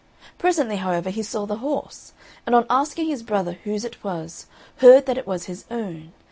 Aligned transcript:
Presently, 0.39 0.77
however, 0.77 1.11
he 1.11 1.21
saw 1.21 1.45
the 1.45 1.57
horse, 1.57 2.13
and 2.47 2.55
on 2.55 2.65
asking 2.71 3.05
his 3.09 3.21
brother 3.21 3.59
whose 3.65 3.85
it 3.85 4.03
was, 4.03 4.47
heard 4.77 5.05
that 5.05 5.15
it 5.19 5.27
was 5.27 5.43
his 5.43 5.65
own. 5.69 6.11